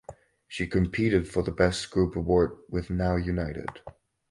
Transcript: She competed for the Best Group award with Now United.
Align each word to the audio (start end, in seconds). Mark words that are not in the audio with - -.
She 0.47 0.65
competed 0.65 1.27
for 1.27 1.43
the 1.43 1.51
Best 1.51 1.91
Group 1.91 2.15
award 2.15 2.57
with 2.67 2.89
Now 2.89 3.17
United. 3.17 3.81